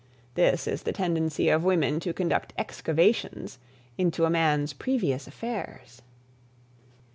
This 0.33 0.65
is 0.67 0.81
the 0.81 0.93
tendency 0.93 1.49
of 1.49 1.63
women 1.63 1.99
to 1.99 2.11
conduct 2.11 2.53
excavations 2.57 3.59
into 3.99 4.25
a 4.25 4.31
man's 4.31 4.73
previous 4.73 5.27
affairs. 5.27 6.01